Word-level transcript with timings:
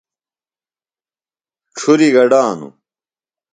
ڇُھریۡ 1.77 2.13
گڈانوۡ۔ 2.15 2.71